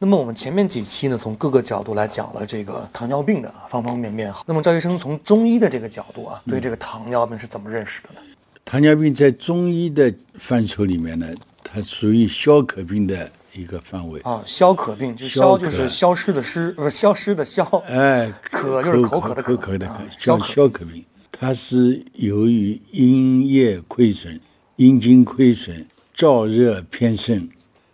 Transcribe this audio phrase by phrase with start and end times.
[0.00, 4.32] 那么我们前面几期呢，从各个角度来讲了这个糖尿病的方方面面。
[4.46, 8.20] 那么赵医生从中医的这个角度啊，对这个糖尿病是怎么认识的呢？
[8.64, 11.26] 糖尿病在中医的范畴里面呢，
[11.64, 14.20] 它属于消渴病的一个范围。
[14.20, 17.64] 啊，消渴病，就消就是消失的失，不是消失的消。
[17.88, 21.04] 哎， 渴就是口渴的渴口渴的渴消渴消渴病。
[21.32, 24.40] 它是由于阴液亏损、
[24.76, 25.84] 阴经亏损、
[26.16, 27.48] 燥热偏盛，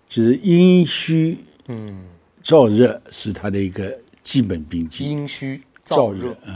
[0.06, 2.04] 就是阴虚，嗯，
[2.42, 5.04] 燥热是它的一个基本病机。
[5.10, 6.54] 阴虚燥燥热，嗯，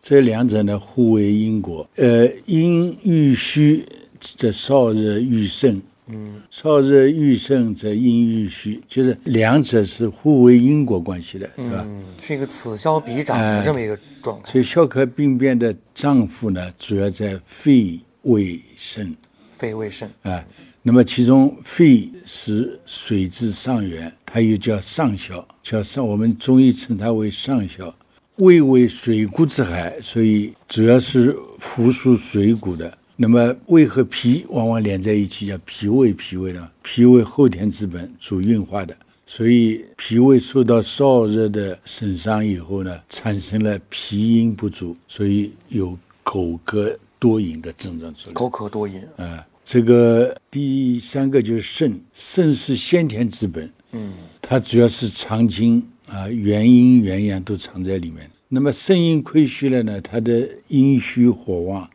[0.00, 1.88] 这两者呢互为因果。
[1.96, 3.84] 呃，阴郁虚
[4.20, 11.84] 则燥热愈盛，嗯，燥热愈盛则阴郁虚，就是两者是互为因果关系的，是吧？
[11.86, 14.52] 嗯，是一个此消彼长哎的这么一个状态。
[14.52, 19.14] 所以消渴病变的脏腑呢，主要在肺、胃、肾
[19.56, 20.44] 肺胃肾，啊。
[20.82, 27.94] 那么其中肺是水之上源，它又叫上消，叫上，我们中医称它为上消。
[28.36, 32.98] 胃为水谷之海，所以主要是扶疏水谷的。
[33.16, 36.12] 那么胃和脾往往连在一起，叫脾胃。
[36.12, 38.96] 脾胃呢，脾为后天之本，主运化的。
[39.24, 48.34] 所以脾胃受到燥热的损伤以后呢，产生了脾阴不足，所以有口渴多饮的症状出来。
[48.34, 49.00] 口渴多饮。
[49.16, 54.12] 啊，这个第三个就是肾，肾是先天之本，嗯，
[54.42, 58.30] 它主要是藏精啊，元阴元阳都藏在里面。
[58.48, 61.88] 那么肾阴亏虚了呢，它的阴虚火旺，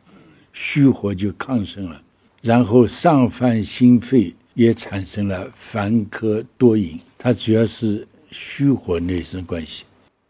[0.52, 2.02] 虚火就亢盛了，
[2.42, 6.98] 然后上犯心肺，也产生了烦渴多饮。
[7.16, 9.84] 它主要是虚火内生关系。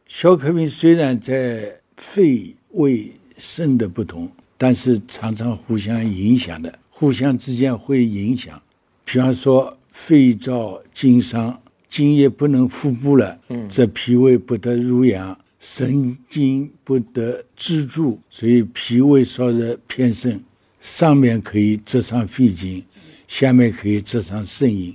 [0.07, 4.31] 消渴病虽然在肺、胃、肾的不同，
[4.63, 8.61] 但是常常互相影响的，互相之间会影响。
[9.07, 20.39] 比方说，肺燥经伤，津液不能腹部了，则脾胃不得濡养，神经不得支柱，所以脾胃烧热偏盛，
[20.83, 22.85] 上面可以折伤肺经，
[23.27, 24.95] 下面可以折伤肾阴，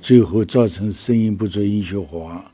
[0.00, 2.44] 最后造成肾阴不足、阴虚火旺。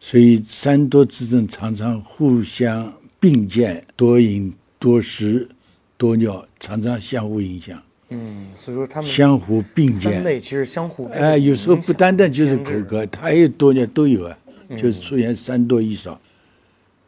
[0.00, 5.48] 所以三多之症常常互相并见，多饮、多食、
[5.98, 10.14] 多尿，常常相互影响，嗯，所以说他们相互并见。
[10.14, 14.38] 三类其实相互哎，有时候不单单就是口渴，它还有多尿都有啊，
[14.70, 16.18] 就是出现三多一少。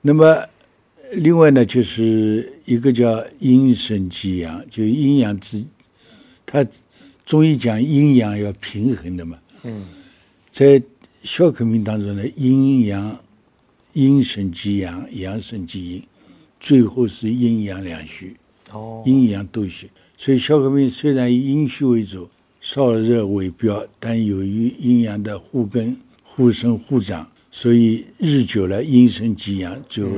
[0.02, 0.36] 那么
[1.12, 5.64] 另外呢，就是一个叫阴肾激阳，就阴阳之，
[6.44, 6.66] 它
[7.24, 9.38] 中医讲阴阳要平衡的嘛。
[9.62, 9.86] 嗯，
[10.50, 10.82] 在
[11.22, 13.16] 消渴病当中呢，阴阳、
[13.92, 16.02] 阴肾激阳，阳肾激阴，
[16.58, 18.34] 最后是阴阳两虚。
[18.72, 19.90] 哦，阴阳都虚。
[20.16, 22.28] 所以消渴病虽然以阴虚为主，
[22.62, 30.10] 燥热为标，但由于阴阳的互根、互生、互长，所以日久了阴生极阳，最后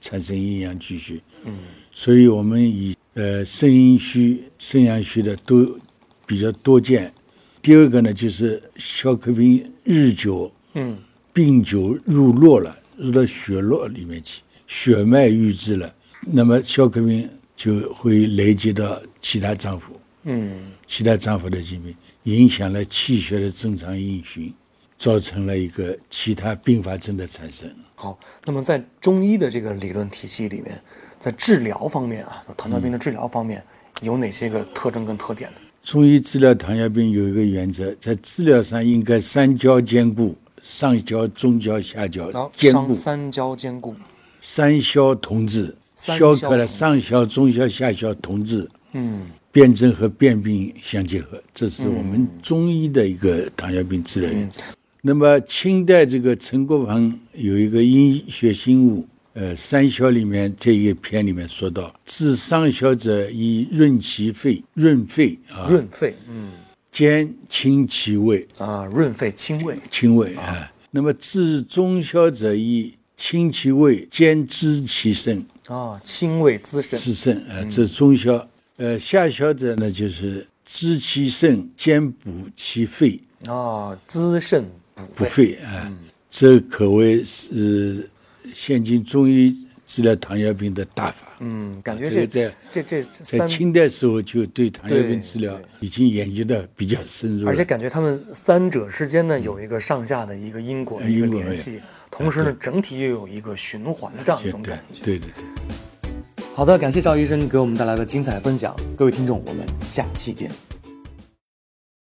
[0.00, 1.20] 产生阴阳俱虚。
[1.44, 1.52] 嗯，
[1.92, 5.78] 所以我们以呃肾阴虚、肾阳虚的都
[6.26, 7.12] 比较多见。
[7.60, 10.96] 第二个呢，就是消渴病日久，嗯，
[11.32, 15.92] 病久入络了，入到血络里面去，血脉瘀滞了，
[16.28, 17.28] 那么消渴病
[17.60, 19.82] 就会累积到其他脏腑，
[20.22, 24.54] 嗯，其他脏腑的疾病，影响了气血的正常运行，
[24.96, 27.70] 造成了一个其他并发症的产生。
[27.94, 28.18] 好。
[28.46, 30.82] 那么在中医的这个理论体系里面，
[31.18, 33.62] 在治疗方面啊，糖尿病的治疗方面
[34.00, 35.56] 有哪些个特征跟特点呢？
[35.82, 43.94] 中医治疗糖尿病有一个原则，在治疗上应该三焦兼顾，上焦、中焦、下焦兼顾，三焦兼顾，
[44.40, 54.60] 三消同治，三消渴了上消、中消、下消同治，嗯，辨证和辨病相结合，这是我们中医的一个糖尿病治疗原则。
[55.02, 59.02] 那么清代这个陈国鹏有一个《医学新物》，
[59.34, 66.50] 呃，三消里面这一篇里面说到，治上消者以润其肺，润肺啊，润肺，嗯。
[66.90, 70.72] 兼清其胃，啊，润肺清胃，清胃啊。
[70.90, 78.44] 那么治中消者以清其胃，兼滋其肾，啊，清胃滋肾，滋肾啊，这中消。
[78.76, 84.64] 呃，下消者呢，就是滋其肾，兼补其肺，啊，滋肾
[84.96, 85.92] 补补肺，肺啊。
[86.28, 88.08] 这可谓是
[88.52, 89.56] 现今中医
[89.86, 91.36] 治疗糖尿病的大法。
[91.38, 101.80] 嗯，感觉这在这这在，清代时候就对糖尿病治疗已经研究的比较深入了，而且感觉他们三者之间呢有一个上下的一个因果的一个联系，
[102.20, 105.02] 同时呢整体又有一个循环这样一种感觉。
[105.02, 106.12] 对对对。
[106.54, 110.50] 好的，感谢赵医生给我们带来的精彩分享，各位听众，我们下期见。